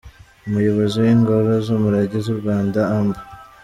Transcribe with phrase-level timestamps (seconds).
[0.47, 3.15] Umuyobozi w’Ingoro z’umurage z’u Rwanda, Amb.